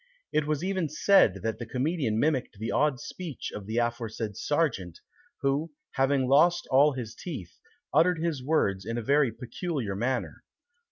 It 0.33 0.47
was 0.47 0.63
even 0.63 0.89
said 0.89 1.43
that 1.43 1.59
the 1.59 1.65
comedian 1.67 2.17
mimicked 2.19 2.57
the 2.57 2.71
odd 2.71 2.99
speech 2.99 3.51
of 3.51 3.67
the 3.67 3.77
aforesaid 3.77 4.35
Serjeant, 4.35 4.97
who, 5.41 5.73
having 5.91 6.27
lost 6.27 6.67
all 6.71 6.93
his 6.93 7.13
teeth, 7.13 7.59
uttered 7.93 8.17
his 8.17 8.41
words 8.43 8.83
in 8.83 8.97
a 8.97 9.03
very 9.03 9.31
peculiar 9.31 9.95
manner. 9.95 10.43